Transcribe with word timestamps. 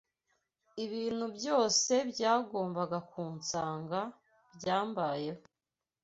Ibintu 0.85 1.25
byose 1.37 1.93
byagombaga 2.11 2.97
kunsanga 3.09 3.99
byambayeho 4.55 5.41